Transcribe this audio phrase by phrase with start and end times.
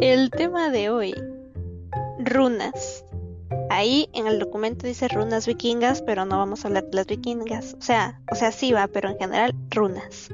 [0.00, 1.12] El tema de hoy,
[2.20, 3.04] runas.
[3.68, 7.74] Ahí en el documento dice runas vikingas, pero no vamos a hablar de las vikingas.
[7.74, 10.32] O sea, o sea, sí va, pero en general runas.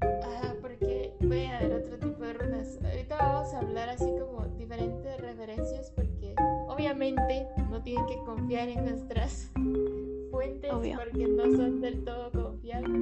[0.00, 2.78] Ajá, porque puede haber otro tipo de runas.
[2.84, 6.36] Ahorita vamos a hablar así como diferentes referencias porque
[6.68, 9.50] obviamente no tienen que confiar en nuestras
[10.30, 13.00] fuentes porque no son del todo confiables.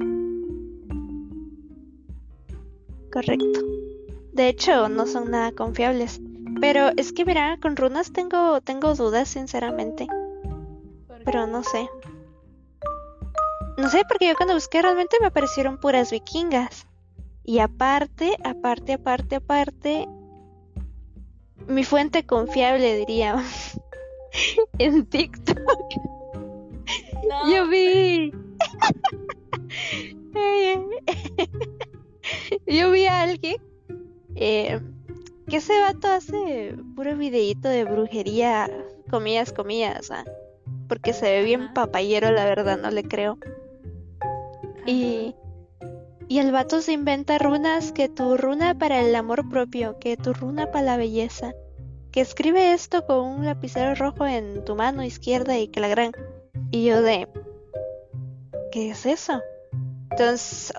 [3.12, 3.91] Correcto.
[4.32, 6.20] De hecho, no son nada confiables.
[6.60, 10.06] Pero es que mira, con runas tengo, tengo dudas, sinceramente.
[11.24, 11.88] Pero no sé.
[13.78, 16.86] No sé, porque yo cuando busqué realmente me aparecieron puras vikingas.
[17.44, 20.08] Y aparte, aparte, aparte, aparte,
[21.66, 23.42] mi fuente confiable, diría,
[24.78, 25.58] en TikTok.
[27.50, 28.32] Yo vi.
[32.66, 33.56] Yo vi a alguien
[34.34, 34.80] eh,
[35.48, 38.70] que ese vato hace puro videíto de brujería,
[39.10, 40.24] comillas, comillas, ¿ah?
[40.88, 43.38] porque se ve bien papayero, la verdad, no le creo.
[44.86, 45.34] Y,
[46.28, 50.32] y el vato se inventa runas, que tu runa para el amor propio, que tu
[50.32, 51.52] runa para la belleza,
[52.10, 56.12] que escribe esto con un lapicero rojo en tu mano izquierda y que la gran...
[56.70, 57.28] Y yo de...
[58.70, 59.40] ¿Qué es eso?
[60.10, 60.72] Entonces,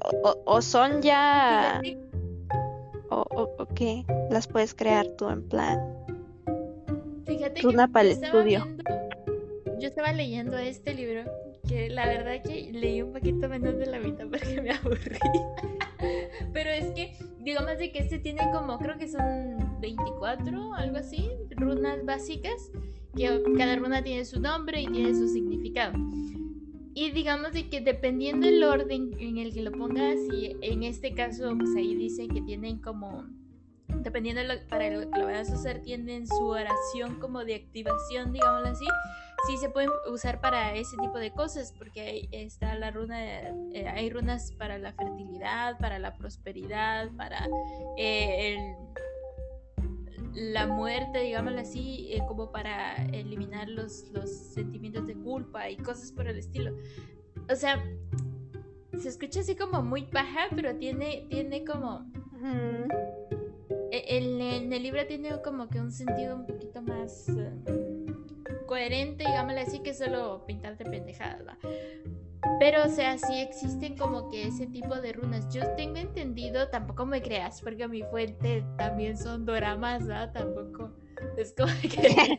[0.45, 1.81] o son ya
[3.22, 5.80] o, qué las puedes crear tú en plan.
[7.25, 8.67] Fíjate que para el estudio.
[9.80, 11.23] yo estaba leyendo este libro
[11.67, 15.17] que la verdad que leí un poquito menos de la mitad porque me aburrí.
[16.52, 21.30] Pero es que, digamos de que este tiene como, creo que son 24, algo así,
[21.55, 22.72] runas básicas,
[23.16, 25.94] que cada runa tiene su nombre y tiene su significado.
[26.95, 31.13] Y digamos de que dependiendo del orden en el que lo pongas, y en este
[31.13, 33.25] caso, pues ahí dice que tienen como,
[33.88, 37.55] dependiendo de lo, para lo que lo vayas a usar, tienen su oración como de
[37.55, 38.86] activación, digámoslo así.
[39.48, 43.21] Sí se pueden usar para ese tipo de cosas, porque ahí está la runa,
[43.73, 47.48] eh, hay runas para la fertilidad, para la prosperidad, para
[47.98, 48.93] eh, el
[50.36, 55.02] la muerte, digámoslo así, eh, como para eliminar los, los sentimientos
[55.33, 56.76] culpa y cosas por el estilo.
[57.52, 57.83] O sea,
[58.99, 62.05] se escucha así como muy paja, pero tiene, tiene como...
[63.92, 67.52] E, en, el libro tiene como que un sentido un poquito más eh,
[68.67, 71.58] coherente, digámoslo así, que solo pintarte pendejadas, ¿va?
[72.60, 75.52] Pero, o sea, sí existen como que ese tipo de runas.
[75.52, 80.32] Yo tengo entendido, tampoco me creas, porque mi fuente también son doramas, ¿no?
[80.32, 80.92] Tampoco
[81.38, 82.38] es como que...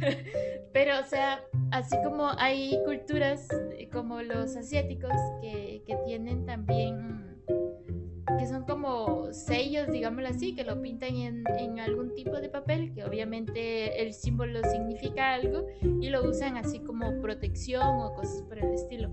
[0.72, 7.20] Pero, o sea, así como hay culturas eh, como los asiáticos que, que tienen también
[8.38, 12.92] que son como sellos, digámoslo así, que lo pintan en, en, algún tipo de papel,
[12.94, 18.58] que obviamente el símbolo significa algo, y lo usan así como protección o cosas por
[18.58, 19.10] el estilo.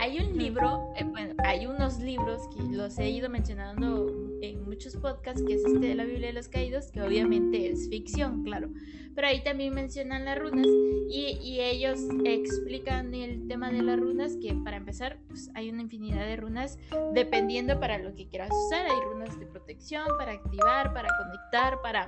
[0.00, 4.96] Hay un libro, eh, bueno, hay unos libros que los he ido mencionando en muchos
[4.96, 8.70] podcasts, que es este de la Biblia de los Caídos, que obviamente es ficción, claro.
[9.14, 14.36] Pero ahí también mencionan las runas y, y ellos explican el tema de las runas,
[14.40, 16.78] que para empezar, pues hay una infinidad de runas
[17.12, 18.86] dependiendo para lo que quieras usar.
[18.86, 22.06] Hay runas de protección, para activar, para conectar, para...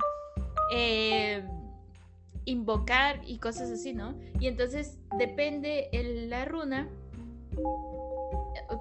[0.73, 1.43] Eh,
[2.45, 4.19] invocar y cosas así, ¿no?
[4.37, 5.87] Y entonces depende
[6.27, 6.89] la runa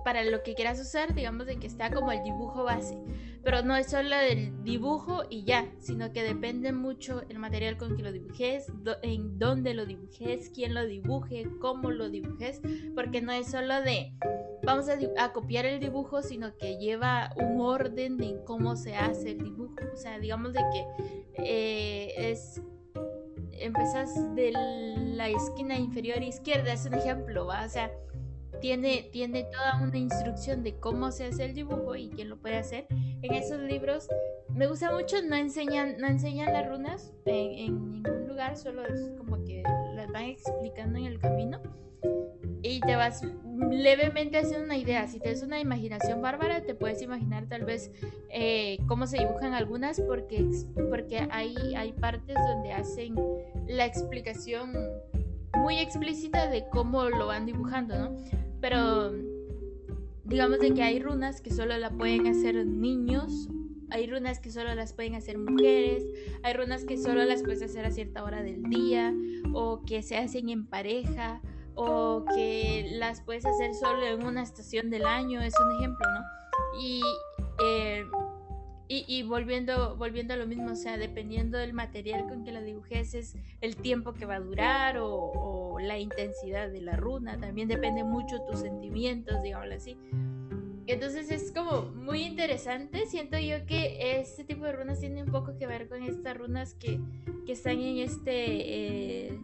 [0.05, 2.99] para lo que quieras usar, digamos de que está como el dibujo base.
[3.45, 7.97] Pero no es solo del dibujo y ya, sino que depende mucho el material con
[7.97, 8.67] que lo dibujes,
[9.03, 12.61] en dónde lo dibujes, quién lo dibuje, cómo lo dibujes,
[12.95, 14.13] porque no es solo de
[14.63, 19.39] vamos a, copiar el dibujo, sino que lleva un orden de cómo se hace el
[19.39, 19.75] dibujo.
[19.93, 20.87] O sea, digamos de que
[21.45, 22.63] eh, es
[23.59, 27.47] empezás de la esquina inferior izquierda, es un ejemplo.
[27.47, 27.91] O sea,
[28.63, 32.57] tiene, tiene toda una instrucción de cómo se hace el dibujo y quién lo puede
[32.57, 32.87] hacer.
[33.21, 34.09] En esos libros
[34.55, 39.43] me gusta mucho, no enseñan, no enseñan las runas en, ningún lugar, solo es como
[39.45, 39.65] que
[39.97, 41.61] las van explicando en el camino
[42.63, 43.25] y te vas
[43.71, 45.09] levemente haciendo una idea.
[45.09, 47.91] Si tienes una imaginación bárbara, te puedes imaginar tal vez
[48.31, 50.49] eh, cómo se dibujan algunas, porque,
[50.89, 53.17] porque hay, hay partes donde hacen
[53.67, 54.73] la explicación
[55.57, 58.52] muy explícita de cómo lo van dibujando, ¿no?
[58.63, 59.13] Pero
[60.25, 63.49] digamos de que hay runas que solo la pueden hacer niños,
[63.91, 66.05] hay runas que solo las pueden hacer mujeres,
[66.45, 69.13] hay runas que solo las puedes hacer a cierta hora del día
[69.53, 71.43] o que se hacen en pareja
[71.75, 76.81] o que las puedes hacer solo en una estación del año, es un ejemplo, ¿no?
[76.81, 77.03] Y,
[77.65, 78.05] eh,
[78.95, 83.15] y, volviendo, volviendo a lo mismo, o sea, dependiendo del material con que la dibujes,
[83.15, 87.41] es el tiempo que va a durar o, la intensidad de la runa.
[87.41, 89.97] También depende mucho tus sentimientos, digámoslo así.
[90.87, 93.07] Entonces es como muy interesante.
[93.07, 96.75] Siento yo que este tipo de runas tiene un poco que ver con estas runas
[96.75, 97.01] que,
[97.47, 99.41] que están en este eh,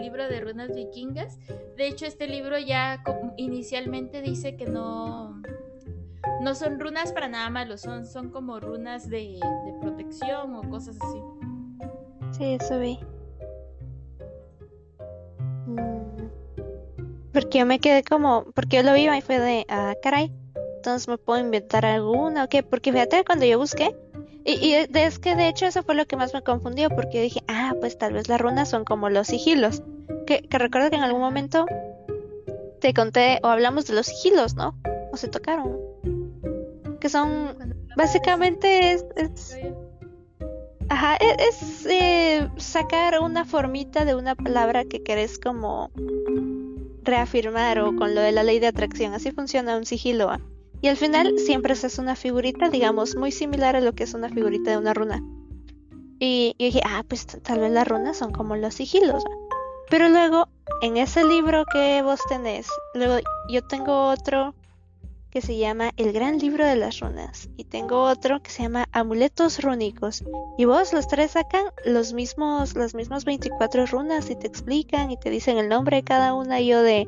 [0.00, 1.38] libro de runas vikingas.
[1.76, 3.02] De hecho, este libro ya
[3.36, 5.42] inicialmente dice que no
[6.40, 9.38] no son runas para nada malo, son, son como runas de,
[9.80, 11.22] protección o cosas así.
[12.32, 12.98] Sí, eso vi.
[15.66, 16.28] Mm.
[17.32, 20.32] Porque yo me quedé como, porque yo lo vi y fue de, ah, caray,
[20.76, 23.94] entonces me puedo inventar alguna o qué, porque fíjate cuando yo busqué,
[24.44, 27.74] y, es que de hecho eso fue lo que más me confundió, porque dije, ah,
[27.80, 29.82] pues tal vez las runas son como los sigilos,
[30.26, 31.66] que, que recuerdo que en algún momento
[32.80, 34.78] te conté o hablamos de los sigilos, ¿no?
[35.12, 35.76] O se tocaron
[37.06, 39.04] que son básicamente es,
[40.88, 45.92] ajá, e, es, eh, sacar una formita de una palabra que querés como
[47.04, 49.14] reafirmar o con lo de la ley de atracción.
[49.14, 50.32] Así funciona un sigilo.
[50.82, 54.12] Y al final siempre se hace una figurita, digamos, muy similar a lo que es
[54.12, 55.22] una figurita de una runa.
[56.18, 59.22] Y, y dije, ah, pues tal vez las runas son como los sigilos.
[59.90, 60.48] Pero luego,
[60.82, 64.56] en ese libro que vos tenés, luego yo tengo otro
[65.36, 68.88] que se llama El Gran Libro de las Runas y tengo otro que se llama
[68.90, 70.24] Amuletos Rúnicos.
[70.56, 75.18] Y vos los tres sacan los mismos las mismas 24 runas y te explican y
[75.18, 76.62] te dicen el nombre de cada una.
[76.62, 77.06] Y yo de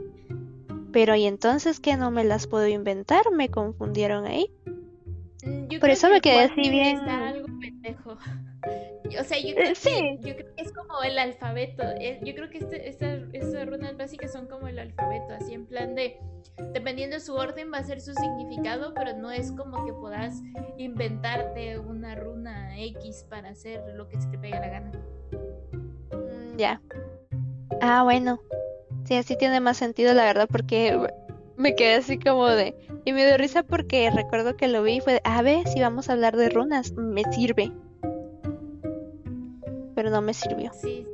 [0.92, 4.50] pero y entonces que no me las puedo inventar me confundieron ahí.
[5.42, 8.18] Mm, por eso me quedé así bien algo pendejo
[9.16, 11.82] o sea, yo creo, que, yo creo que es como el alfabeto.
[12.00, 15.94] Eh, yo creo que este, estas runas básicas son como el alfabeto, así en plan
[15.94, 16.18] de,
[16.72, 20.40] dependiendo de su orden va a ser su significado, pero no es como que puedas
[20.76, 24.92] inventarte una runa X para hacer lo que se te pega la gana.
[26.12, 26.80] Mm, ya.
[27.80, 28.40] Ah, bueno.
[29.04, 30.98] Sí, así tiene más sentido, la verdad, porque
[31.56, 32.74] me quedé así como de...
[33.04, 35.80] Y me dio risa porque recuerdo que lo vi y fue de, a ver, si
[35.80, 37.72] vamos a hablar de runas, me sirve
[39.98, 40.70] pero no me sirvió.
[40.80, 41.04] Sí,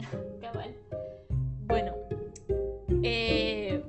[0.40, 0.74] cabal.
[1.66, 1.92] Bueno,
[3.02, 3.84] eh,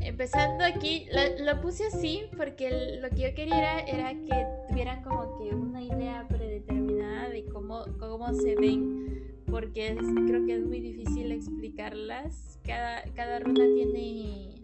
[0.00, 1.06] empezando aquí,
[1.38, 6.26] lo, puse así porque lo que yo quería era, que tuvieran como que una idea
[6.28, 9.96] predeterminada de cómo, cómo se ven, porque
[10.26, 12.58] creo que es muy difícil explicarlas.
[12.64, 14.60] Cada, cada runa tiene,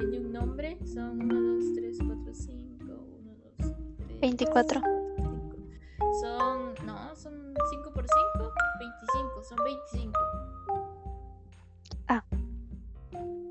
[0.00, 2.94] tiene un nombre, son 1, 2, 3, 4, 5, 1,
[3.56, 3.72] 2,
[4.10, 4.20] 3.
[4.20, 5.01] 24.
[6.20, 10.18] Son, no, son 5 por 5, 25, son 25.
[12.08, 12.24] Ah.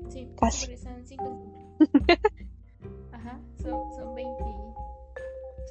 [0.08, 0.76] Sí, Casi.
[0.76, 1.78] son 5.
[3.12, 4.44] Ajá, son, son 20.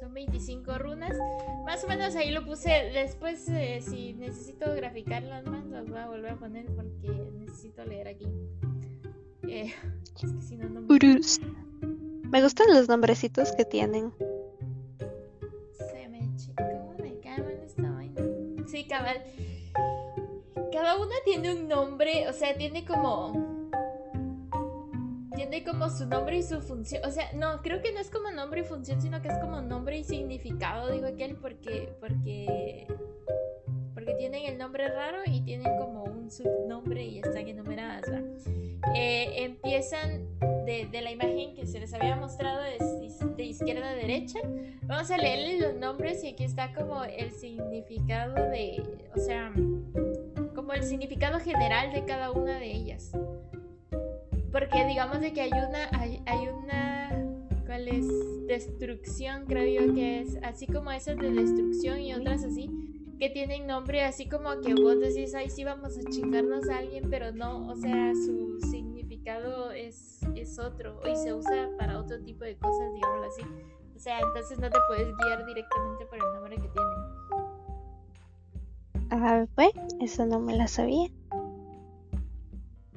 [0.00, 1.16] Son 25 runas.
[1.64, 2.90] Más o menos ahí lo puse.
[2.92, 8.08] Después, eh, si necesito graficarlas más, las voy a volver a poner porque necesito leer
[8.08, 8.26] aquí.
[9.44, 9.72] Eh,
[10.22, 10.98] es que si no, no me...
[12.30, 14.12] me gustan los nombrecitos que tienen.
[18.92, 19.22] Cabal.
[20.70, 23.70] Cada una tiene un nombre, o sea, tiene como.
[25.34, 27.02] Tiene como su nombre y su función.
[27.04, 29.62] O sea, no, creo que no es como nombre y función, sino que es como
[29.62, 31.94] nombre y significado, digo aquel, porque.
[32.00, 32.86] porque.
[33.94, 38.04] Porque tienen el nombre raro y tienen como un subnombre y están enumeradas.
[38.94, 40.26] Eh, empiezan
[40.64, 42.78] de, de, la imagen que se les había mostrado de,
[43.36, 44.38] de, izquierda a derecha.
[44.82, 48.82] Vamos a leerles los nombres y aquí está como el significado de,
[49.14, 49.52] o sea,
[50.54, 53.12] como el significado general de cada una de ellas.
[54.50, 57.26] Porque digamos de que hay una, hay, hay una,
[57.66, 58.06] ¿cuál es?
[58.46, 62.68] Destrucción, creo yo que es, así como esas de destrucción y otras así
[63.22, 67.08] que tienen nombre así como que vos decís, ay, sí vamos a chingarnos a alguien,
[67.08, 68.91] pero no, o sea, su significado
[69.74, 73.42] es, es otro y se usa para otro tipo de cosas, digámoslo así.
[73.94, 76.98] O sea, entonces no te puedes guiar directamente por el nombre que tienen.
[79.10, 81.08] Ah, pues, eso no me la sabía.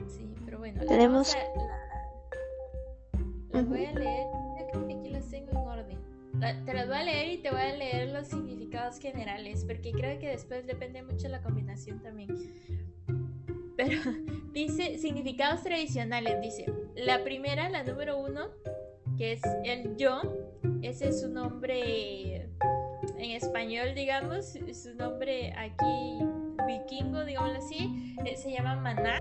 [0.08, 1.36] Sí, pero bueno, tenemos...
[3.52, 4.28] La, voy a leer,
[4.74, 5.98] aquí las tengo en orden.
[6.66, 10.18] te las voy a leer y te voy a leer los significados generales, porque creo
[10.20, 12.30] que después depende mucho de la combinación también.
[13.78, 14.02] Pero
[14.56, 16.42] dice significados tradicionales.
[16.42, 18.48] Dice, la primera, la número uno,
[19.18, 20.22] que es el yo.
[20.82, 22.50] Ese es su nombre
[23.18, 24.58] en español, digamos.
[24.74, 26.20] Su nombre aquí
[26.66, 28.16] vikingo, digámoslo así.
[28.26, 29.20] Eh, se llama maná.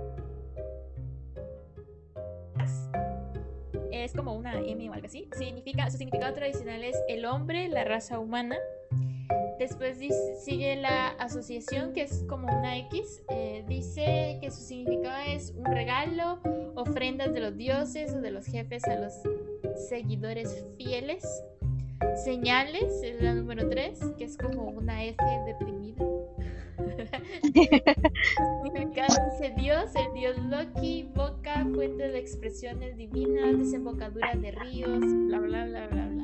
[3.91, 5.29] Es como una M o algo así.
[5.37, 8.57] Significa, su significado tradicional es el hombre, la raza humana.
[9.59, 9.99] Después
[10.45, 13.23] sigue la asociación, que es como una X.
[13.31, 16.41] Eh, dice que su significado es un regalo,
[16.75, 19.13] ofrendas de los dioses o de los jefes a los
[19.89, 21.25] seguidores fieles.
[22.25, 26.05] Señales es la número 3, que es como una F deprimida.
[28.95, 35.65] dice Dios, el dios Loki, boca, fuente de expresiones divinas, desembocadura de ríos, bla, bla,
[35.67, 36.24] bla, bla, bla.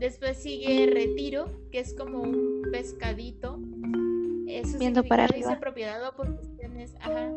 [0.00, 3.58] Después sigue retiro, que es como un pescadito.
[4.78, 5.48] Viendo para arriba.
[5.50, 7.30] Dice propiedad o posesiones, ajá,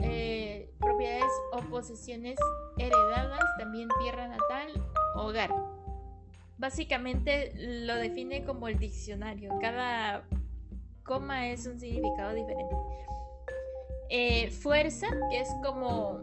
[0.00, 2.36] eh, propiedades o posesiones
[2.76, 4.84] heredadas, también tierra natal,
[5.14, 5.54] hogar.
[6.58, 9.56] Básicamente lo define como el diccionario.
[9.60, 10.24] Cada
[11.04, 12.74] coma es un significado diferente.
[14.10, 16.20] Eh, fuerza, que es como.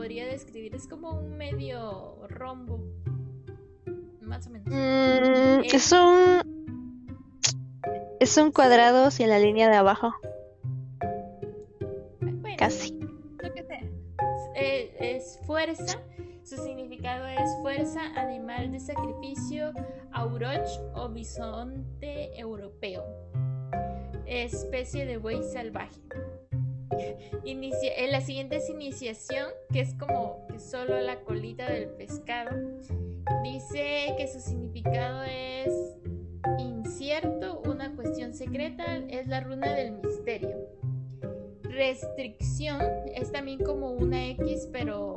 [0.00, 0.74] Podría describir?
[0.74, 2.80] Es como un medio rombo.
[4.22, 4.66] Más o menos.
[4.68, 6.40] Mm, eh, es un.
[8.18, 10.14] Es un cuadrado sin la línea de abajo.
[12.56, 12.98] Casi.
[13.42, 13.82] Lo que sea.
[14.54, 16.00] Eh, es fuerza
[16.44, 19.72] su significado es fuerza, animal de sacrificio,
[20.12, 23.04] auroch o bisonte europeo.
[24.26, 26.00] Especie de buey salvaje.
[27.44, 32.56] Inicia, en la siguiente es iniciación, que es como que solo la colita del pescado.
[33.42, 35.72] Dice que su significado es
[36.58, 40.68] incierto, una cuestión secreta, es la runa del misterio.
[41.62, 42.80] Restricción
[43.14, 45.16] es también como una X, pero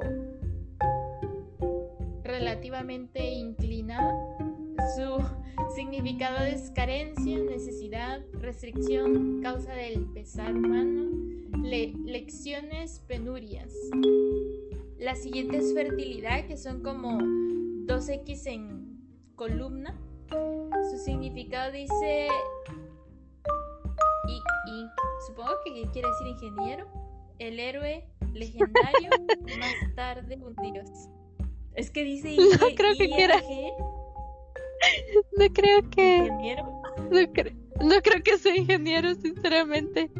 [2.23, 4.32] relativamente inclinada.
[4.95, 5.17] Su
[5.75, 11.09] significado es carencia, necesidad, restricción, causa del pesar humano,
[12.05, 13.73] lecciones, penurias.
[14.99, 18.99] La siguiente es fertilidad, que son como 2X en
[19.35, 19.99] columna.
[20.29, 22.27] Su significado dice
[24.27, 24.87] y,
[25.27, 26.87] supongo que quiere decir ingeniero,
[27.39, 29.09] el héroe legendario,
[29.59, 30.89] más tarde un dios.
[31.75, 33.41] Es que dice No creo que quiera.
[35.37, 36.17] No creo que.
[36.17, 36.81] ¿Ingeniero?
[37.81, 40.11] No, creo que sea ingeniero, sinceramente.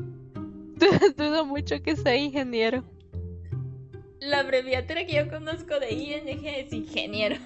[1.15, 2.83] Dudo mucho que sea ingeniero.
[4.19, 7.37] La abreviatura que yo conozco de ING es ingeniero.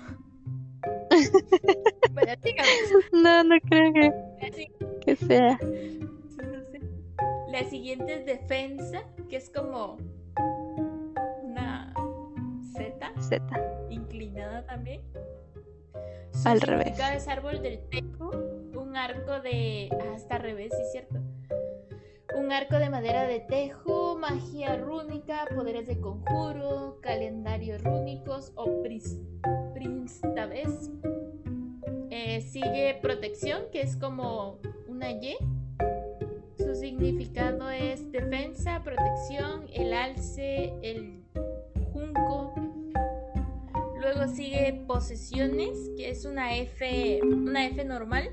[3.12, 4.14] no, no creo que,
[5.02, 5.60] que sea.
[7.50, 9.98] La siguiente es defensa, que es como
[11.44, 11.94] una
[12.74, 13.12] Z.
[13.20, 15.02] Z inclinada también.
[16.46, 16.98] Al revés.
[17.16, 18.32] es árbol del tejo,
[18.76, 19.90] un arco de.
[19.92, 21.20] Ah, está al revés, sí, cierto.
[22.38, 29.20] Un arco de madera de tejo, magia rúnica, poderes de conjuro, calendarios rúnicos o pris,
[30.46, 30.92] vez
[32.10, 35.36] eh, sigue protección, que es como una Y.
[36.58, 38.07] Su significado es
[44.28, 48.30] Luego sigue posesiones, que es una F, una F normal,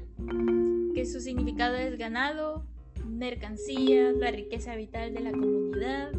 [0.92, 2.66] que su significado es ganado,
[3.06, 6.10] mercancía, la riqueza vital de la comunidad.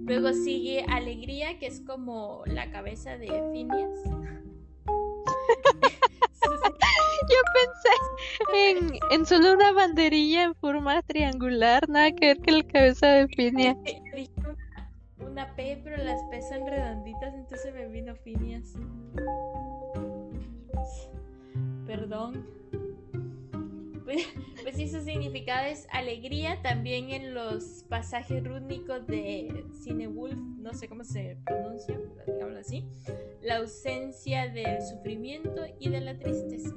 [0.00, 3.98] Luego sigue alegría, que es como la cabeza de Phineas.
[7.30, 7.88] Yo pensé
[8.54, 13.28] en, en, solo una banderilla en forma triangular, nada que ver que la cabeza de
[13.28, 13.76] Phineas.
[15.56, 18.74] pero las P son redonditas, entonces me vino Finias.
[21.86, 22.46] Perdón.
[24.04, 24.26] Pues,
[24.62, 26.60] pues, sí, su significado es alegría.
[26.62, 32.84] También en los pasajes rúnicos de Cinewolf, no sé cómo se pronuncia, digámoslo así,
[33.42, 36.74] la ausencia del sufrimiento y de la tristeza.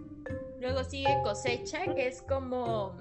[0.60, 2.98] Luego sigue cosecha, que es como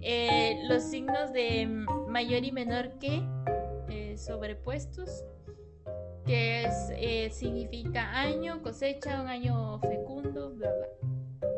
[0.00, 1.66] eh, los signos de
[2.08, 3.22] mayor y menor que
[4.16, 5.24] sobrepuestos,
[6.24, 11.48] que es, eh, significa año, cosecha, un año fecundo, bla, bla.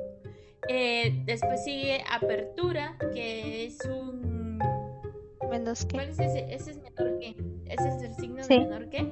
[0.69, 4.59] Eh, después sigue apertura, que es un...
[5.49, 5.97] Menos que.
[5.97, 6.55] ¿Cuál es ese?
[6.55, 7.35] Ese es menor que.
[7.65, 9.11] Ese es el signo de menor que.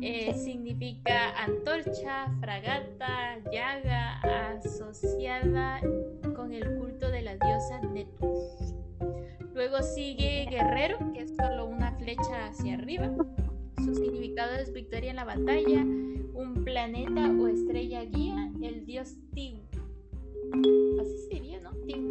[0.00, 4.20] Eh, significa antorcha, fragata, llaga,
[4.54, 5.80] asociada
[6.36, 8.74] con el culto de la diosa Netus.
[9.58, 13.10] Luego sigue guerrero, que es solo una flecha hacia arriba.
[13.84, 19.58] Su significado es victoria en la batalla, un planeta o estrella guía, el dios Tiu.
[21.00, 21.72] Así sería, ¿no?
[21.88, 22.08] Tiu.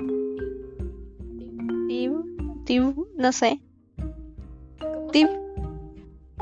[1.88, 2.64] Tiu.
[2.66, 3.08] Tiu.
[3.16, 3.62] no sé.
[5.14, 5.30] Tiu.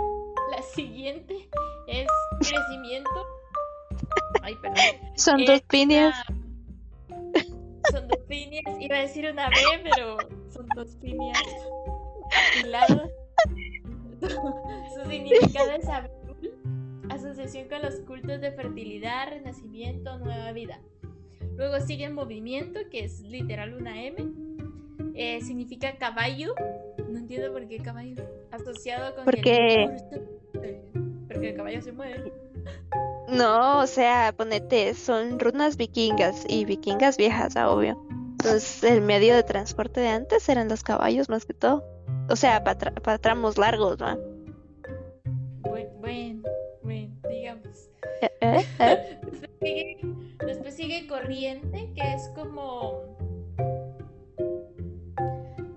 [0.49, 1.47] La siguiente
[1.87, 2.07] es
[2.39, 3.11] crecimiento.
[4.41, 4.83] Ay, perdón.
[5.13, 6.15] Son dos piñas.
[7.91, 8.63] Son dos piñas.
[8.79, 10.17] Iba a decir una B, pero
[10.49, 11.37] son dos piñas
[12.31, 13.09] afiladas.
[14.95, 16.53] Su significado es abdul,
[17.09, 20.79] asociación con los cultos de fertilidad, renacimiento, nueva vida.
[21.57, 24.15] Luego sigue movimiento, que es literal una M.
[25.13, 26.53] Eh, significa caballo.
[27.09, 28.15] No entiendo por qué caballo.
[28.51, 29.83] Asociado con porque...
[29.83, 30.81] el
[31.27, 32.33] Porque el caballo se mueve.
[33.27, 37.99] No, o sea, ponete, son runas vikingas y vikingas viejas, ah, obvio.
[38.09, 41.83] Entonces, el medio de transporte de antes eran los caballos más que todo.
[42.29, 44.17] O sea, para tramos largos, ¿no?
[45.99, 46.43] Bueno,
[46.83, 47.89] bueno, digamos.
[48.21, 48.29] ¿Eh?
[48.41, 48.65] ¿Eh?
[48.79, 49.19] ¿Eh?
[49.31, 49.97] después, sigue,
[50.45, 53.17] después sigue corriente, que es como.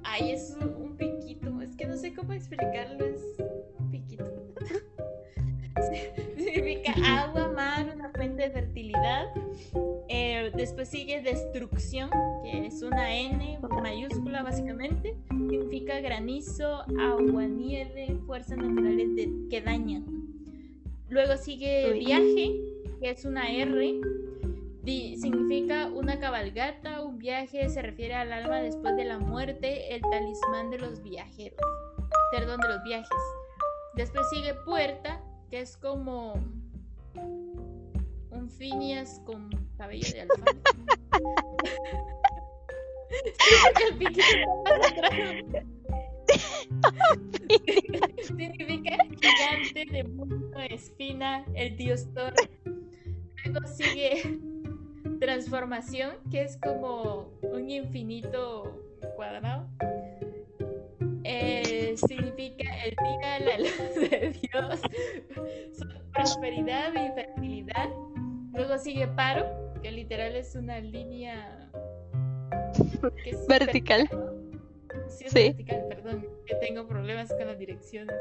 [0.04, 1.62] Ay, es un piquito.
[1.62, 3.06] Es que no sé cómo explicarlo.
[3.06, 3.87] Es un.
[6.36, 6.92] Significa
[7.22, 9.26] agua, mar, una fuente de fertilidad.
[10.08, 12.10] Eh, después sigue destrucción,
[12.42, 13.58] que es una N
[13.88, 15.16] mayúscula básicamente.
[15.28, 19.08] Significa granizo, agua, nieve, fuerzas naturales
[19.50, 20.04] que dañan.
[21.08, 22.60] Luego sigue viaje,
[23.00, 24.00] que es una R.
[24.84, 30.70] significa una cabalgata, un viaje, se refiere al alma después de la muerte, el talismán
[30.70, 31.60] de los viajeros.
[32.30, 33.08] Perdón, de los viajes.
[33.94, 35.20] Después sigue puerta,
[35.50, 36.34] que es como
[38.30, 40.52] un Phineas con cabello de alfalfa.
[48.22, 52.32] Significa gigante de mundo, espina, el dios Thor.
[53.44, 54.38] Luego sigue
[55.18, 58.80] transformación, que es como un infinito
[59.16, 59.68] cuadrado.
[61.24, 64.80] Eh, significa el día, la luz de Dios,
[66.12, 67.88] prosperidad y fertilidad.
[68.52, 69.46] Luego sigue paro,
[69.82, 71.70] que literal es una línea
[73.48, 74.08] vertical.
[75.08, 78.16] Sí, es vertical, perdón, que tengo problemas con las direcciones.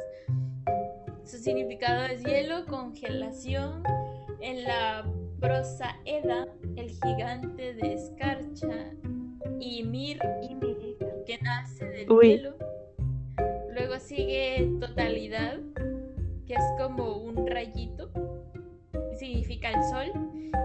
[1.23, 3.84] Su significado es hielo, congelación.
[4.39, 5.03] En la
[5.39, 8.91] prosa Eda, el gigante de escarcha,
[9.60, 10.19] y Mir,
[11.25, 12.56] que nace del hielo
[13.88, 15.62] Luego sigue totalidad,
[16.45, 18.12] que es como un rayito,
[19.17, 20.12] significa el sol.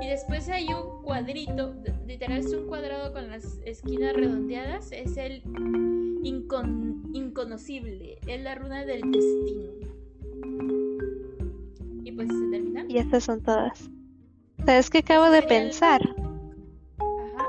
[0.01, 1.73] Y después hay un cuadrito,
[2.05, 5.41] literal es un cuadrado con las esquinas redondeadas, es el
[7.13, 9.71] inconocible, es la runa del destino.
[12.03, 12.87] Y pues se termina.
[12.89, 13.89] Y estas son todas.
[14.67, 16.01] ¿Sabes qué acabo de pensar?
[16.99, 17.47] Ajá.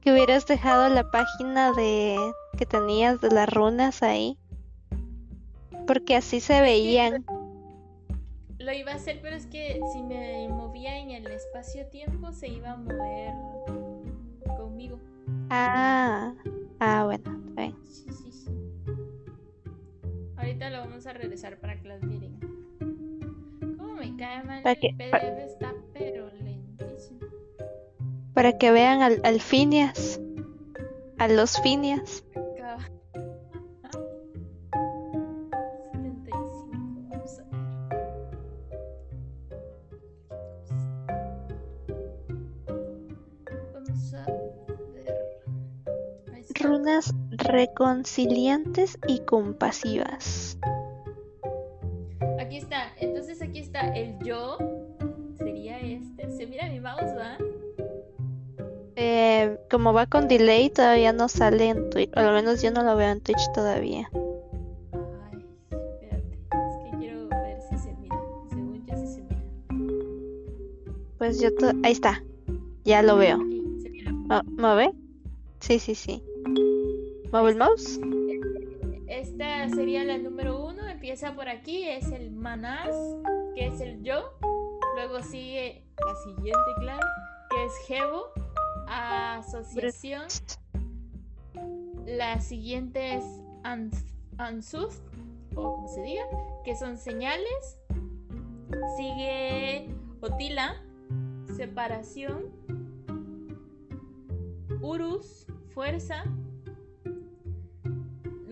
[0.00, 2.16] Que hubieras dejado la página de
[2.58, 4.36] que tenías de las runas ahí
[5.86, 7.24] porque así se veían.
[8.58, 12.72] Lo iba a hacer, pero es que si me movía en el espacio-tiempo se iba
[12.72, 13.32] a mover
[14.56, 14.98] conmigo.
[15.50, 16.34] Ah,
[16.78, 18.50] ah, bueno, está Sí, sí, sí.
[20.36, 22.38] Ahorita lo vamos a regresar para que las miren.
[23.76, 24.62] ¿Cómo me cae mal?
[24.64, 27.20] el PDF está pero lentísimo.
[28.34, 30.20] Para que vean al, al Finias.
[31.18, 32.24] A los Finias.
[47.52, 50.58] Reconciliantes y compasivas.
[52.40, 54.56] Aquí está, entonces aquí está el yo,
[55.36, 56.30] sería este.
[56.30, 57.36] ¿Se mira mi mouse, va?
[58.96, 62.10] Eh, como va con delay, todavía no sale en Twitch.
[62.16, 64.10] O al menos yo no lo veo en Twitch todavía.
[65.30, 66.38] Ay, espérate.
[66.40, 68.16] Es que quiero ver si se mira.
[68.48, 69.42] Según yo, si se mira.
[71.18, 71.48] Pues yo.
[71.84, 72.22] Ahí está.
[72.84, 73.38] Ya lo veo.
[73.82, 74.12] ¿Se mira?
[74.56, 74.92] ¿Mueve?
[75.60, 76.22] Sí, sí, sí.
[77.32, 77.98] ¿Mueve el mouse?
[79.08, 80.86] Esta sería la número uno.
[80.86, 81.88] Empieza por aquí.
[81.88, 82.94] Es el manás,
[83.54, 84.34] que es el yo.
[84.96, 87.06] Luego sigue la siguiente, claro,
[87.48, 88.24] que es Jevo,
[88.86, 90.24] asociación.
[92.04, 93.24] La siguiente es
[94.36, 95.00] Ansuf,
[95.54, 96.24] o como se diga,
[96.66, 97.78] que son señales.
[98.98, 99.88] Sigue
[100.20, 100.82] Otila,
[101.56, 102.50] separación.
[104.82, 106.24] Urus, fuerza.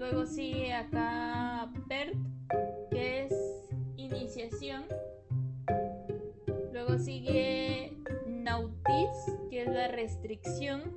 [0.01, 2.17] Luego sigue acá PERT,
[2.91, 3.35] que es
[3.99, 4.87] iniciación.
[6.73, 7.93] Luego sigue
[8.27, 10.97] Nautis, que es la restricción.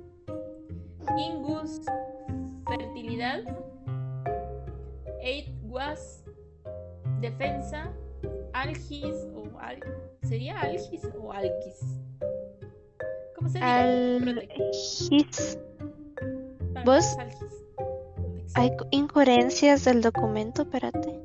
[1.18, 1.82] Ingus,
[2.66, 3.42] fertilidad.
[5.20, 6.24] Eight Was,
[7.20, 7.92] defensa.
[8.54, 9.80] Algis o al...
[10.22, 12.00] ¿Sería Algis o Algis?
[13.36, 13.68] ¿Cómo se dice?
[16.86, 17.18] ¿Vos?
[18.54, 21.20] Hay incoherencias del documento, espérate.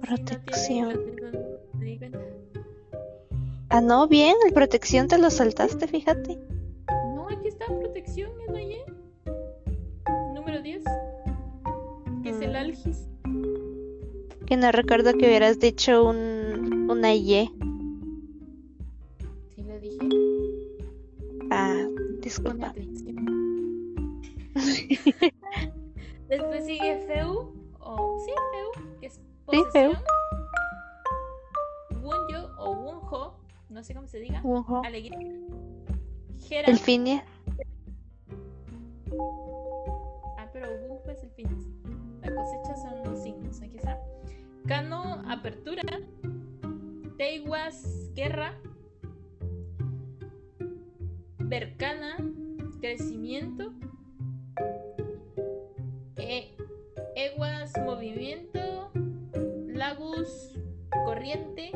[0.00, 1.00] Protección.
[3.70, 6.38] ah, no, bien, el protección te lo saltaste, fíjate.
[7.16, 8.78] No, aquí está protección, en ahí.
[10.32, 10.84] Número 10.
[12.22, 12.56] Que es el mm.
[12.56, 13.08] algis.
[14.46, 17.50] Que no recuerdo que hubieras dicho un, una Y.
[19.56, 20.08] Sí, lo dije.
[21.50, 21.88] Ah,
[22.20, 22.72] disculpa.
[26.28, 29.92] Después sigue Feu, o sí, Feu, que es posesión.
[29.92, 30.14] Sí, Feu.
[32.58, 33.36] O Wunjo,
[33.68, 34.40] no sé cómo se diga.
[34.42, 34.82] Wunjo.
[34.84, 35.18] Alegría.
[36.50, 37.24] El Finia.
[40.38, 41.66] Ah, pero Wunjo es el Finis.
[42.22, 44.00] La cosecha son los signos, aquí está.
[44.66, 45.82] Cano, apertura.
[47.18, 48.58] Teiguas, guerra.
[51.38, 52.16] Bercana,
[52.80, 53.72] crecimiento.
[57.16, 58.90] Eguas, movimiento.
[59.68, 60.58] Lagus,
[61.04, 61.70] corriente.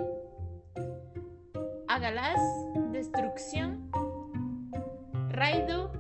[1.87, 2.40] Agalás,
[2.90, 3.88] destrucción.
[5.29, 5.92] Raido,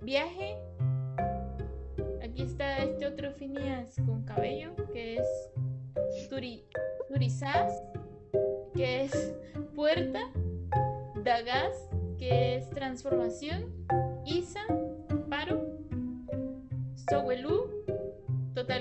[0.00, 0.56] viaje.
[2.22, 6.64] Aquí está este otro Finias con cabello, que es Turi,
[7.08, 7.72] Turizaz,
[8.74, 9.34] que es
[9.76, 10.20] puerta.
[11.22, 13.72] Dagas, que es transformación.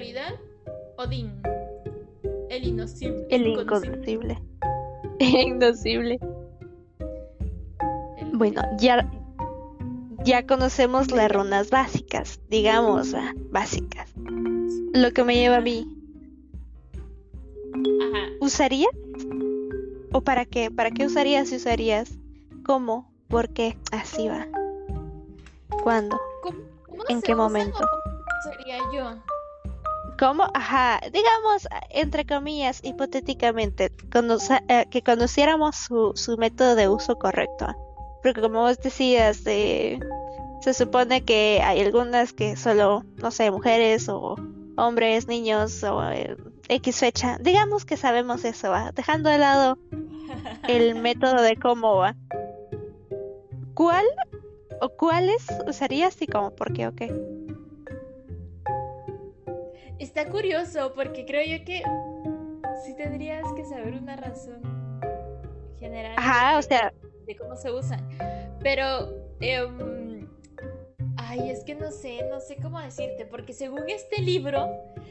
[0.05, 0.35] Totalidad,
[0.97, 1.41] Odín,
[2.49, 3.25] el inocible.
[3.29, 4.41] El inconocible.
[5.19, 6.19] Indocible.
[8.37, 9.09] Bueno, ya,
[10.25, 14.13] ya conocemos las runas básicas, digamos, ah, básicas.
[14.93, 15.87] Lo que me lleva a mí.
[17.73, 18.27] Ajá.
[18.41, 18.91] ¿Usarías?
[20.11, 20.69] ¿O para qué?
[20.69, 22.17] ¿Para qué usarías si usarías?
[22.65, 23.09] ¿Cómo?
[23.29, 23.77] ¿Por qué?
[23.93, 24.45] Así va.
[25.81, 26.19] ¿Cuándo?
[27.07, 27.85] ¿En qué momento?
[28.43, 29.34] sería yo.
[30.17, 30.47] ¿Cómo?
[30.54, 33.91] Ajá, digamos, entre comillas, hipotéticamente,
[34.69, 37.67] eh, que conociéramos su, su, método de uso correcto.
[38.23, 39.99] Porque como vos decías, se
[40.73, 44.36] supone que hay algunas que solo, no sé, mujeres o
[44.78, 46.38] hombres, niños o eh,
[46.69, 47.38] X fecha.
[47.39, 48.91] Digamos que sabemos eso, ¿va?
[48.91, 49.78] Dejando de lado
[50.67, 52.15] el método de cómo va.
[53.73, 54.06] ¿Cuál
[54.82, 56.51] o cuáles usarías y cómo?
[56.51, 57.13] ¿Por qué o qué?
[59.99, 61.81] Está curioso porque creo yo que
[62.84, 64.62] sí tendrías que saber una razón
[65.79, 66.93] general Ajá, de, o sea...
[67.25, 68.08] de cómo se usan.
[68.62, 70.27] Pero, em,
[71.17, 74.69] ay, es que no sé, no sé cómo decirte, porque según este libro,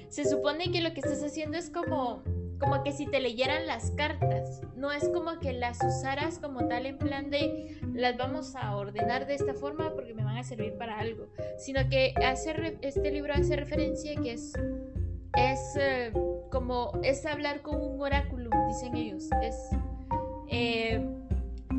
[0.09, 2.23] se supone que lo que estás haciendo es como
[2.59, 6.87] como que si te leyeran las cartas, no es como que las usaras como tal
[6.87, 10.75] en plan de las vamos a ordenar de esta forma porque me van a servir
[10.77, 14.53] para algo, sino que hace, este libro hace referencia que es,
[15.37, 16.12] es eh,
[16.51, 19.57] como es hablar con un oráculo, dicen ellos, es,
[20.49, 21.05] eh,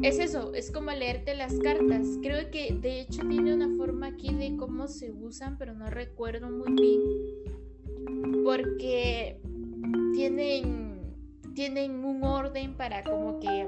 [0.01, 4.33] es eso, es como leerte las cartas, creo que de hecho tiene una forma aquí
[4.33, 9.39] de cómo se usan, pero no recuerdo muy bien, porque
[10.13, 11.15] tienen,
[11.53, 13.67] tienen un orden para como que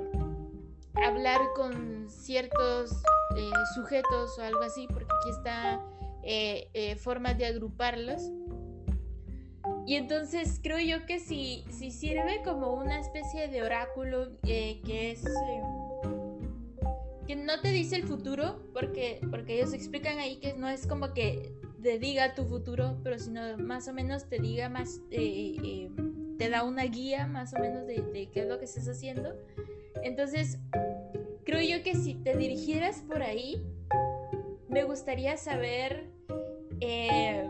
[0.95, 2.91] hablar con ciertos
[3.35, 5.81] eh, sujetos o algo así, porque aquí está
[6.23, 8.31] eh, eh, formas de agruparlos.
[9.85, 15.23] Y entonces creo yo que si, si sirve como una especie de oráculo que es...
[17.27, 21.13] que no te dice el futuro, porque, porque ellos explican ahí que no es como
[21.13, 26.63] que te diga tu futuro, pero sino más o menos te diga más te da
[26.63, 29.35] una guía más o menos de, qué es lo que estás haciendo.
[30.03, 30.59] Entonces,
[31.43, 33.61] creo yo que si te dirigieras por ahí,
[34.69, 36.05] me gustaría saber
[36.79, 37.47] eh,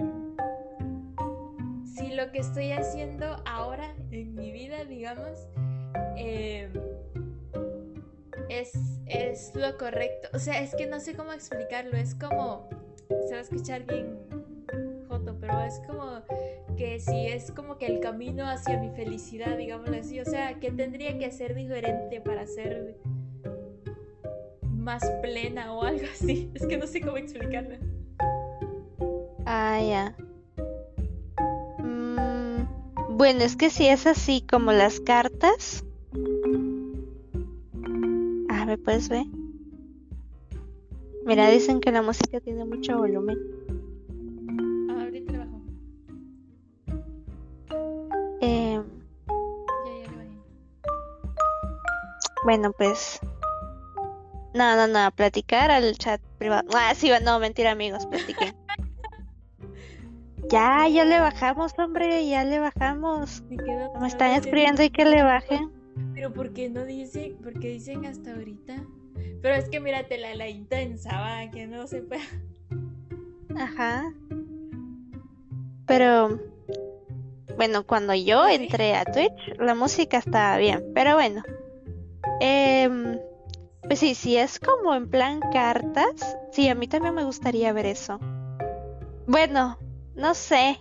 [1.95, 5.47] si lo que estoy haciendo ahora en mi vida, digamos,
[6.15, 6.69] eh,
[8.49, 8.71] es,
[9.05, 10.29] es lo correcto.
[10.33, 11.97] O sea, es que no sé cómo explicarlo.
[11.97, 12.69] Es como,
[13.27, 14.17] se va a escuchar bien
[15.07, 16.21] joto, pero es como
[16.77, 20.71] que si es como que el camino hacia mi felicidad, digámoslo así, o sea, que
[20.71, 22.97] tendría que ser diferente para ser
[24.71, 26.49] más plena o algo así.
[26.55, 27.77] Es que no sé cómo explicarlo.
[29.45, 30.15] Ah, ya.
[31.79, 35.83] Mm, bueno, es que si es así como las cartas.
[38.67, 39.25] ¿me puedes ver?
[41.23, 43.38] Mira, dicen que la música tiene mucho volumen.
[44.89, 45.62] Ahorita le bajo.
[48.41, 48.84] Eh.
[52.43, 53.21] Bueno, pues.
[54.53, 56.67] No, no, no, platicar al chat privado.
[56.75, 58.53] Ah, sí, no, mentira, amigos, platiquen.
[60.49, 63.43] ya, ya le bajamos, hombre, ya le bajamos.
[64.01, 65.76] Me están escribiendo y que le bajen.
[66.17, 67.38] Pero ¿por qué no dicen?
[67.43, 68.84] ¿Por qué dicen hasta ahorita?
[69.39, 72.23] Pero es que mírate la, la intensa, va, que no se pueda.
[73.56, 74.12] Ajá.
[75.86, 76.39] Pero
[77.56, 81.43] bueno, cuando yo entré a Twitch, la música estaba bien, pero bueno.
[82.39, 83.19] Em,
[83.84, 87.86] pues sí, si es como en plan cartas, sí, a mí también me gustaría ver
[87.86, 88.19] eso.
[89.27, 89.77] Bueno,
[90.15, 90.80] no sé.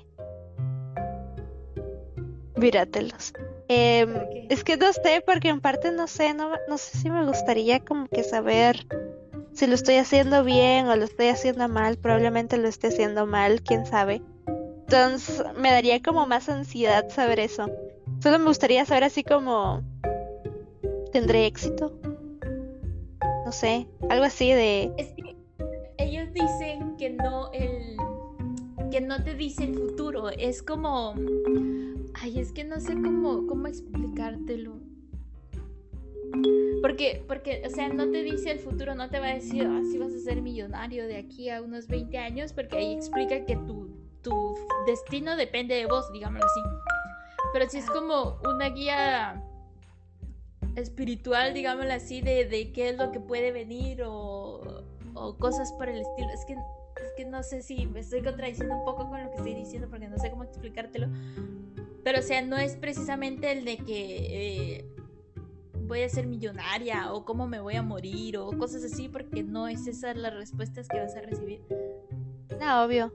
[2.57, 3.35] Míratelos.
[3.69, 4.15] Em,
[4.49, 7.81] es que no sé, porque en parte no sé, no, no sé si me gustaría
[7.81, 8.87] como que saber
[9.53, 11.97] si lo estoy haciendo bien o lo estoy haciendo mal.
[11.97, 14.23] Probablemente lo esté haciendo mal, quién sabe.
[14.81, 17.67] Entonces me daría como más ansiedad saber eso.
[18.21, 19.83] Solo me gustaría saber así como...
[21.13, 21.99] ¿Tendré éxito?
[23.45, 24.93] No sé, algo así de...
[24.99, 25.37] Es que
[25.99, 27.86] ellos dicen que no el...
[28.91, 30.31] que no te dice el futuro.
[30.31, 31.15] Es como...
[32.15, 34.79] Ay, es que no sé cómo, cómo explicártelo.
[36.83, 39.99] Porque, porque, o sea, no te dice el futuro, no te va a decir, así
[39.99, 44.07] vas a ser millonario de aquí a unos 20 años, porque ahí explica que tu
[44.27, 46.61] tu destino depende de vos, digámoslo así.
[47.53, 49.41] Pero si es como una guía
[50.75, 54.83] espiritual, digámoslo así, de, qué es lo que puede venir o,
[55.39, 56.29] cosas por el estilo.
[56.35, 56.57] Es que,
[57.03, 59.89] es que no sé si me estoy contradiciendo un poco con lo que estoy diciendo
[59.89, 61.09] porque no sé cómo explicártelo.
[62.03, 64.85] Pero o sea, no es precisamente el de que eh,
[65.87, 69.69] voy a ser millonaria o cómo me voy a morir o cosas así porque no
[69.69, 71.63] es esas las respuestas que vas a recibir.
[72.61, 73.13] No, obvio.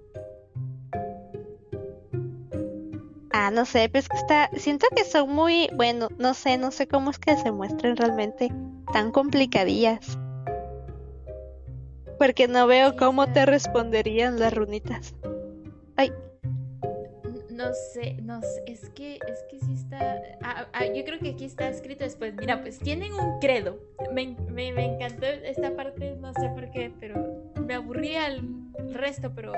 [3.34, 4.50] Ah, no sé, pero es que está.
[4.58, 5.70] Siento que son muy.
[5.76, 8.54] Bueno, no sé, no sé cómo es que se muestren realmente
[8.92, 10.18] tan complicadillas.
[12.22, 15.16] Porque no veo cómo te responderían las runitas.
[15.96, 16.14] Ay.
[17.50, 20.22] No sé, no sé, es que, es que sí está.
[20.44, 22.36] Ah, ah, yo creo que aquí está escrito después.
[22.36, 23.80] Mira, pues tienen un credo.
[24.14, 27.16] Me, me, me encantó esta parte, no sé por qué, pero
[27.66, 28.44] me aburría el
[28.94, 29.54] resto, pero,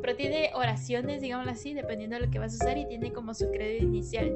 [0.00, 3.34] pero tiene oraciones, digámoslo así, dependiendo de lo que vas a usar y tiene como
[3.34, 4.34] su credo inicial.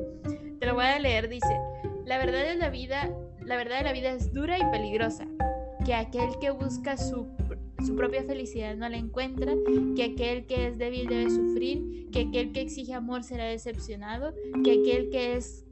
[0.60, 1.58] Te lo voy a leer, dice,
[2.04, 3.10] la verdad de la vida,
[3.40, 5.26] la verdad de la vida es dura y peligrosa,
[5.84, 7.34] que aquel que busca su,
[7.84, 9.54] su propia felicidad no la encuentra,
[9.94, 14.80] que aquel que es débil debe sufrir, que aquel que exige amor será decepcionado, que
[14.80, 15.64] aquel que es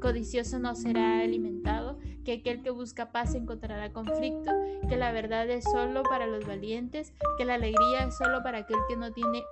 [0.00, 4.50] codicioso no será alimentado, que aquel que busca paz encontrará conflicto,
[4.88, 8.78] que la verdad es solo para los valientes, que la alegría es solo para aquel
[8.88, 9.44] que no tiene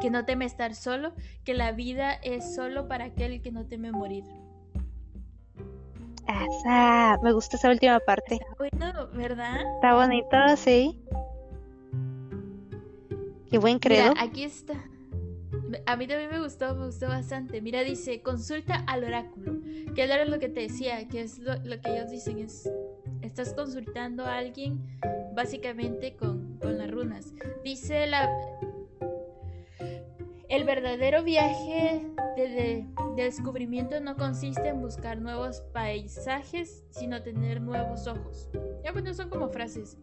[0.00, 1.12] que no teme estar solo,
[1.44, 4.22] que la vida es solo para aquel que no teme morir.
[6.28, 8.34] Esa, me gusta esa última parte.
[8.34, 9.60] Está bueno, ¿verdad?
[9.76, 11.00] Está bonito, sí.
[13.50, 14.12] Qué buen credo.
[14.18, 14.74] aquí está.
[15.86, 17.60] A mí también me gustó, me gustó bastante.
[17.62, 19.54] Mira, dice, consulta al oráculo.
[19.94, 22.70] Que era lo que te decía, que es lo, que ellos dicen, es,
[23.22, 24.80] estás consultando a alguien
[25.34, 27.32] básicamente con, las runas.
[27.64, 28.28] Dice la...
[30.48, 32.00] El verdadero viaje
[32.36, 38.48] de, de, descubrimiento no consiste en buscar nuevos paisajes, sino tener nuevos ojos.
[38.82, 39.98] Ya bueno, son como frases.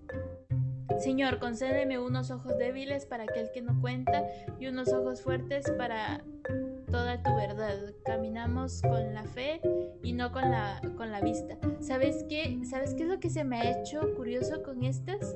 [1.00, 4.24] Señor, concédeme unos ojos débiles para aquel que no cuenta
[4.60, 6.24] y unos ojos fuertes para
[6.92, 7.78] toda tu verdad.
[8.06, 9.62] Caminamos con la fe
[10.04, 11.58] y no con la, con la vista.
[11.80, 12.60] ¿Sabes qué?
[12.70, 15.36] ¿Sabes qué es lo que se me ha hecho curioso con estas?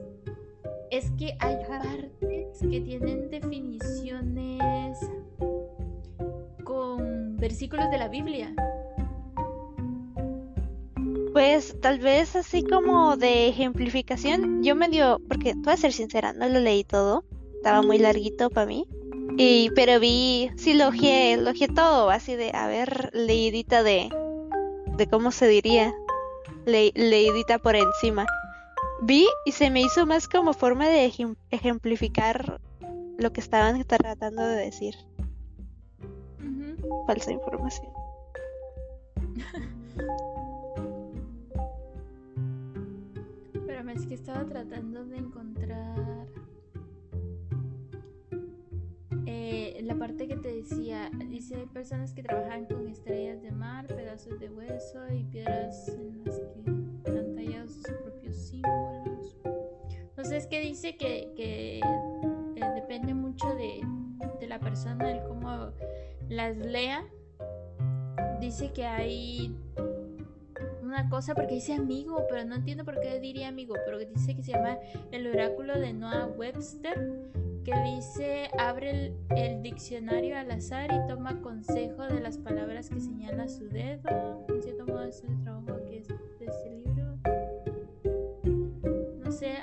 [0.91, 2.28] Es que hay partes
[2.61, 4.97] que tienen definiciones
[6.63, 8.53] con versículos de la Biblia.
[11.31, 16.33] Pues tal vez así como de ejemplificación, yo me dio, porque voy a ser sincera,
[16.33, 17.23] no lo leí todo,
[17.55, 18.85] estaba muy larguito para mí,
[19.37, 24.09] y, pero vi, sí logié, logié todo, así de, a ver, leidita de,
[24.97, 25.93] de cómo se diría,
[26.65, 28.25] leidita por encima.
[29.03, 31.11] Vi y se me hizo más como forma de
[31.51, 32.59] ejemplificar
[33.17, 34.95] lo que estaban tratando de decir.
[37.07, 37.91] Falsa información.
[43.91, 46.27] es que estaba tratando de encontrar
[49.25, 51.09] eh, la parte que te decía.
[51.27, 56.23] Dice, hay personas que trabajan con estrellas de mar, pedazos de hueso y piedras en
[56.23, 56.39] las
[57.03, 58.88] que han tallado sus propios símbolos.
[60.31, 63.81] Entonces, que dice que, que eh, depende mucho de,
[64.39, 65.71] de la persona, el cómo
[66.29, 67.03] las lea.
[68.39, 69.57] Dice que hay
[70.83, 74.43] una cosa porque dice amigo, pero no entiendo por qué diría amigo, pero dice que
[74.43, 74.77] se llama
[75.11, 82.03] el oráculo de Noah Webster, que dice abre el, diccionario al azar y toma consejo
[82.03, 84.45] de las palabras que señala su dedo.
[84.47, 87.17] En cierto modo es el trabajo que es de este libro.
[89.23, 89.57] No sé,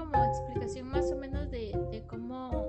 [0.00, 2.66] como explicación más o menos de, cómo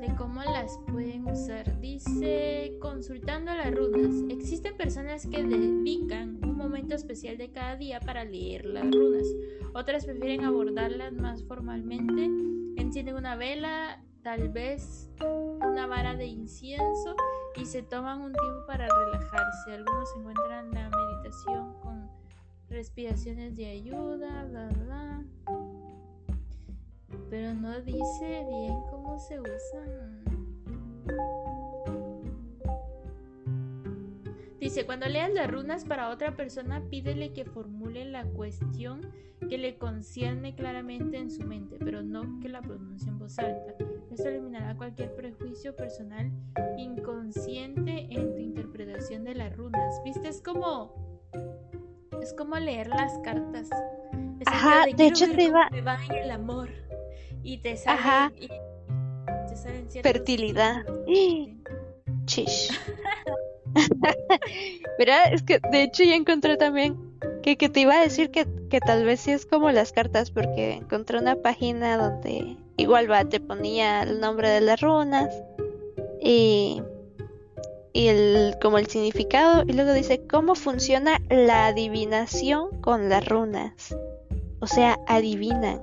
[0.00, 1.80] de cómo las pueden usar.
[1.80, 8.24] Dice, consultando las runas, existen personas que dedican un momento especial de cada día para
[8.24, 9.26] leer las runas.
[9.74, 12.30] Otras prefieren abordarlas más formalmente.
[12.80, 17.16] Encienden una vela, tal vez una vara de incienso
[17.54, 19.72] y se toman un tiempo para relajarse.
[19.72, 21.75] Algunos encuentran la meditación
[22.68, 25.24] respiraciones de ayuda, bla, bla
[27.30, 30.24] pero no dice bien cómo se usan.
[34.60, 39.00] Dice, cuando leas las runas para otra persona, pídele que formule la cuestión
[39.48, 43.74] que le concierne claramente en su mente, pero no que la pronuncie en voz alta.
[44.10, 46.32] Esto eliminará cualquier prejuicio personal
[46.78, 50.00] inconsciente en tu interpretación de las runas.
[50.04, 50.28] ¿Viste?
[50.28, 51.06] Es como...
[52.26, 53.68] Es como leer las cartas.
[54.46, 55.68] Ajá, de, hecho te iba...
[55.70, 56.70] en el amor
[57.44, 58.32] y te sale
[60.02, 60.84] fertilidad.
[62.24, 62.76] Chish.
[64.98, 65.34] ¿Verdad?
[65.34, 68.80] Es que de hecho ya encontré también que, que te iba a decir que, que,
[68.80, 73.38] tal vez sí es como las cartas, porque encontré una página donde igual va, te
[73.38, 75.32] ponía el nombre de las runas
[76.20, 76.82] y,
[77.96, 83.96] y el, como el significado, y luego dice cómo funciona la adivinación con las runas.
[84.60, 85.80] O sea, adivinan.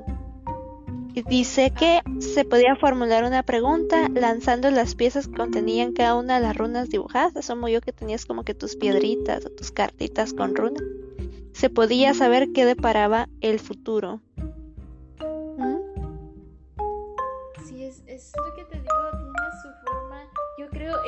[1.28, 6.41] Dice que se podía formular una pregunta lanzando las piezas que contenían cada una de
[6.41, 7.36] las runas dibujadas.
[7.36, 10.84] Asumo yo que tenías como que tus piedritas o tus cartitas con runas.
[11.54, 14.21] Se podía saber qué deparaba el futuro.
[15.58, 15.78] ¿Mm?
[17.67, 18.02] Sí, es,
[18.56, 18.93] que te digo.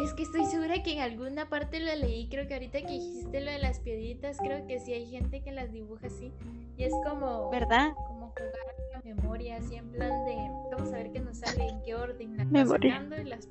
[0.04, 2.28] Es que estoy segura que en alguna parte lo leí.
[2.30, 5.52] Creo que ahorita que dijiste lo de las piedritas, creo que sí hay gente que
[5.52, 6.34] las dibuja así.
[6.78, 7.50] Y es como.
[7.50, 7.94] ¿Verdad?
[8.08, 10.36] Como jugar memoria, así en plan de
[10.72, 13.08] vamos a ver qué nos sale, en qué orden la memoria.
[13.22, 13.48] y las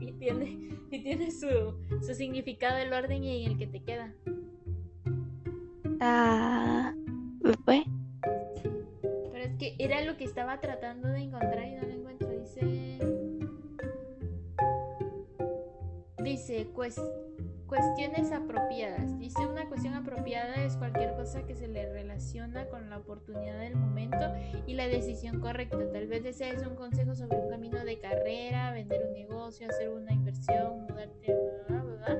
[0.00, 1.48] y tiene, y tiene su,
[2.04, 4.12] su significado el orden y en el que te queda.
[6.00, 6.94] Ah,
[7.64, 7.82] pues.
[8.22, 12.28] Pero es que era lo que estaba tratando de encontrar y no lo encuentro.
[12.30, 13.07] Dice.
[16.38, 16.68] Dice,
[17.66, 19.18] Cuestiones apropiadas.
[19.18, 23.74] Dice una cuestión apropiada es cualquier cosa que se le relaciona con la oportunidad del
[23.74, 24.16] momento
[24.64, 25.76] y la decisión correcta.
[25.92, 30.12] Tal vez desees un consejo sobre un camino de carrera, vender un negocio, hacer una
[30.12, 32.18] inversión, mudarte, bla, bla.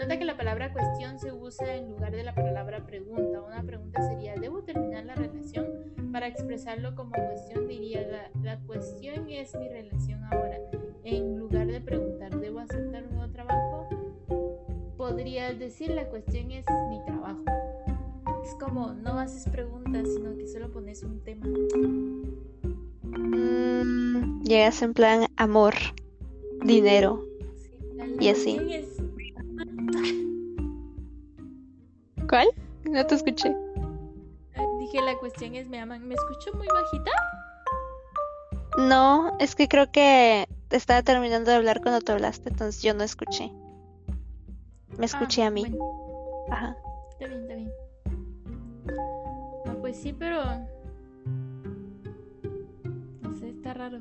[0.00, 3.42] Nota que la palabra cuestión se usa en lugar de la palabra pregunta.
[3.42, 5.66] Una pregunta sería, ¿debo terminar la relación?
[6.12, 10.56] Para expresarlo como cuestión diría, la, la cuestión es mi relación ahora.
[11.04, 13.88] En lugar de preguntar, ¿debo aceptar un nuevo trabajo?
[15.00, 17.42] podrías decir la cuestión es mi trabajo.
[18.44, 21.46] Es como no haces preguntas, sino que solo pones un tema.
[23.04, 25.72] Mm, llegas en plan amor,
[26.64, 27.24] dinero
[28.20, 28.58] y así.
[32.28, 32.48] ¿Cuál?
[32.84, 33.56] No te escuché.
[34.80, 36.06] Dije la cuestión es me aman.
[36.06, 37.10] ¿Me escucho muy bajita?
[38.76, 43.02] No, es que creo que estaba terminando de hablar cuando te hablaste, entonces yo no
[43.02, 43.50] escuché.
[44.98, 45.64] Me escuché ah, a mí.
[46.50, 46.76] Ajá.
[47.12, 47.72] Está bien, está bien.
[49.66, 50.44] No, pues sí, pero.
[53.22, 54.00] No sé, está raro.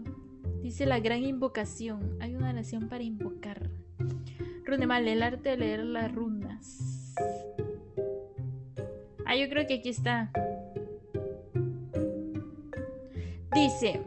[0.62, 2.18] Dice la gran invocación.
[2.20, 3.70] Hay una oración para invocar.
[4.66, 7.16] Runemal, el arte de leer las runas.
[9.26, 10.32] Ah, yo creo que aquí está.
[13.54, 14.02] Dice,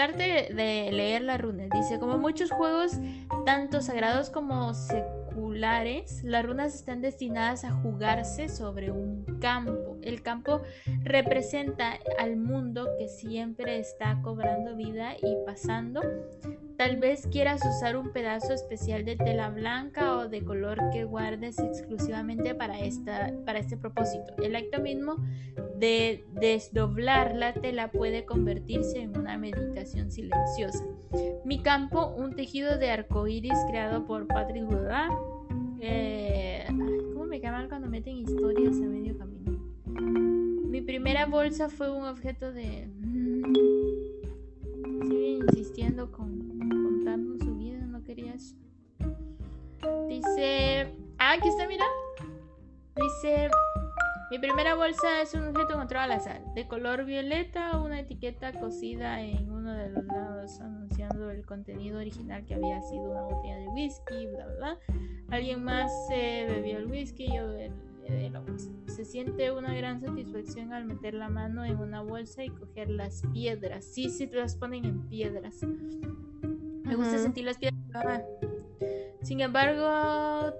[0.00, 1.68] el arte de leer las runas.
[1.70, 2.92] Dice, como muchos juegos,
[3.44, 9.98] tanto sagrados como seculares, las runas están destinadas a jugarse sobre un campo.
[10.02, 10.62] El campo
[11.02, 16.02] representa al mundo que siempre está cobrando vida y pasando
[16.80, 21.58] Tal vez quieras usar un pedazo especial de tela blanca o de color que guardes
[21.58, 24.32] exclusivamente para, esta, para este propósito.
[24.42, 25.16] El acto mismo
[25.76, 30.82] de desdoblar la tela puede convertirse en una meditación silenciosa.
[31.44, 35.12] Mi campo, un tejido de arcoíris creado por Patrick Godard.
[35.82, 36.64] Eh,
[37.12, 39.29] ¿Cómo me llaman cuando meten historias a medio camino?
[40.90, 42.88] Primera bolsa fue un objeto de...
[42.88, 43.54] Mm,
[45.08, 48.56] sigue insistiendo con contando su vida, no quería eso.
[50.08, 51.84] Dice, ah, aquí está, mira.
[52.96, 53.50] Dice,
[54.32, 59.22] mi primera bolsa es un objeto encontrado al azar, de color violeta, una etiqueta cosida
[59.22, 63.68] en uno de los lados anunciando el contenido original que había sido una botella de
[63.68, 64.78] whisky, bla, bla.
[65.30, 67.48] Alguien más se bebió el whisky, yo
[68.14, 68.70] de la bolsa.
[68.86, 73.22] Se siente una gran satisfacción al meter la mano en una bolsa y coger las
[73.32, 73.84] piedras.
[73.84, 75.62] Sí, sí, te las ponen en piedras.
[75.62, 78.22] Me gusta sentir las piedras.
[79.22, 80.54] Sin embargo,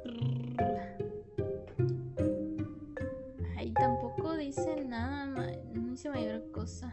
[3.81, 6.93] tampoco dice nada, no dice mayor cosa.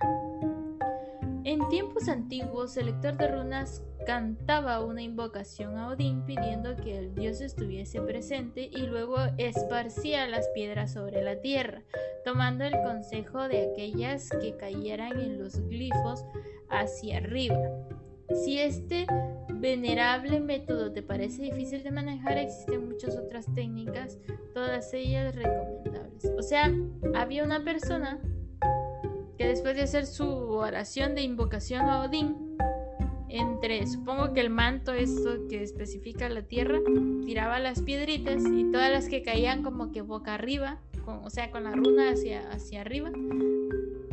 [1.48, 7.16] En tiempos antiguos, el lector de runas cantaba una invocación a Odín pidiendo que el
[7.16, 11.84] dios estuviese presente y luego esparcía las piedras sobre la tierra,
[12.26, 16.26] tomando el consejo de aquellas que cayeran en los glifos
[16.70, 17.58] hacia arriba.
[18.44, 19.08] Si este
[19.54, 24.20] venerable método te parece difícil de manejar, existen muchas otras técnicas,
[24.54, 26.26] todas ellas recomendables.
[26.38, 26.70] O sea,
[27.16, 28.20] había una persona
[29.38, 32.58] que después de hacer su oración de invocación a Odín,
[33.30, 36.80] entre, supongo que el manto, esto que especifica la tierra,
[37.26, 41.66] tiraba las piedritas y todas las que caían como que boca arriba, o sea, con
[41.66, 43.12] la runa hacia, hacia arriba,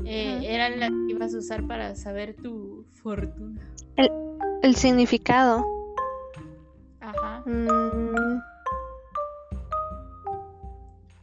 [0.04, 3.60] eh, eran las que ibas a usar para saber tu fortuna.
[4.62, 5.64] El, significado.
[7.00, 7.42] Ajá.
[7.46, 8.40] Mm.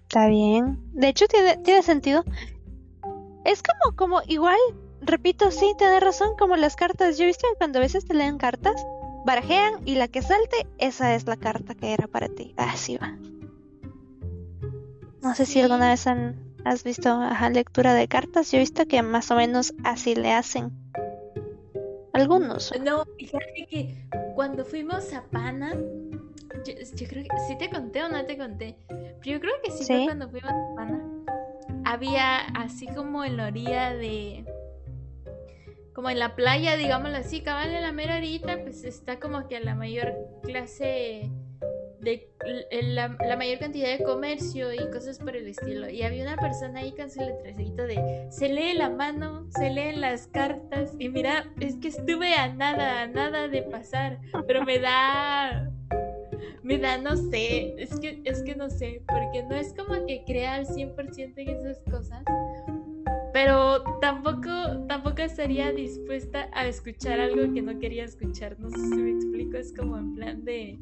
[0.04, 0.80] Está bien.
[0.94, 2.24] De hecho, tiene, tiene sentido.
[3.44, 4.60] Es como, como igual,
[5.02, 7.18] repito, sí, tienes razón, como las cartas.
[7.18, 8.86] Yo he visto que cuando a veces te leen cartas,
[9.26, 12.54] barajean y la que salte, esa es la carta que era para ti.
[12.58, 13.18] Así va.
[15.22, 16.06] No sé si alguna vez
[16.66, 18.52] has visto ajá, lectura de cartas.
[18.52, 20.72] Yo he visto que más o menos así le hacen.
[22.14, 22.74] Algunos.
[22.82, 25.74] No, fíjate que cuando fuimos a Pana,
[26.66, 28.76] yo, creo que sí te conté o no te conté.
[28.88, 31.02] Pero yo creo que sí, fue cuando fuimos a Pana
[31.86, 34.46] había así como en la orilla de
[35.94, 39.60] como en la playa, digámoslo así, cabal en la mera orilla, pues está como que
[39.60, 41.30] la mayor clase
[42.00, 42.34] de
[42.82, 45.90] la, mayor cantidad de comercio y cosas por el estilo.
[45.90, 50.02] Y había una persona ahí con su letrecito de se lee la mano, se leen
[50.02, 50.94] las cartas.
[50.98, 55.71] Y mira, es que estuve a nada, a nada de pasar, pero me da
[56.64, 60.24] me da, no sé, es que, es que no sé, porque no es como que
[60.26, 62.24] crea al 100% en esas cosas,
[63.34, 64.50] pero tampoco,
[64.88, 69.58] tampoco estaría dispuesta a escuchar algo que no quería escuchar, no sé si me explico,
[69.58, 70.80] es como en plan de...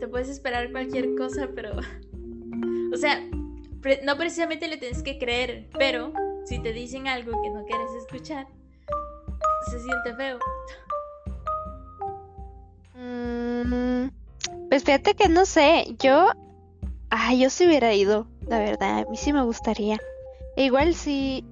[0.00, 1.72] Te puedes esperar cualquier cosa, pero...
[2.92, 3.20] O sea,
[4.04, 6.12] no precisamente le tienes que creer, pero
[6.46, 8.46] si te dicen algo que no quieres escuchar,
[9.70, 10.38] se siente feo.
[13.06, 14.08] Mm,
[14.68, 16.30] pues fíjate que no sé, yo,
[17.10, 19.98] ah, yo sí hubiera ido, la verdad, a mí sí me gustaría.
[20.56, 21.44] Igual si,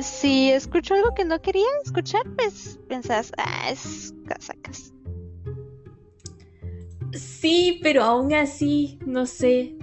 [0.00, 4.92] si escucho algo que no quería escuchar, pues pensás, ah, es casacas.
[7.14, 9.76] Sí, pero aún así, no sé,